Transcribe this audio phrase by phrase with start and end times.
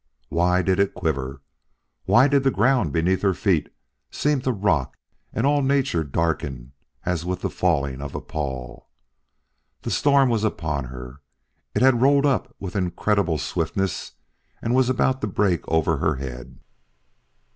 [0.29, 1.43] Why did it quiver?
[2.05, 3.71] Why did the ground beneath her feet
[4.09, 4.97] seem to rock
[5.31, 6.71] and all nature darken
[7.05, 8.89] as with the falling of a pall.
[9.83, 11.21] The storm was upon her.
[11.75, 14.13] It had rolled up with incredible swiftness
[14.59, 16.57] and was about to break over her head.